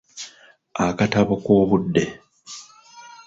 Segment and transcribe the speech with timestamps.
[0.85, 2.03] Akatabo k'obudde.